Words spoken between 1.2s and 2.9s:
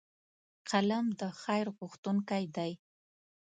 خیر غوښتونکی دی